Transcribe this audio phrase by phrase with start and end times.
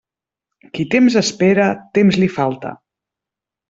[0.77, 1.69] Qui temps espera,
[2.01, 2.77] temps li falta.